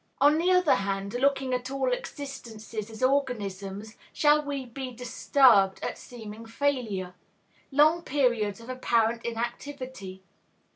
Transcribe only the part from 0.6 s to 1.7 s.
hand, looking at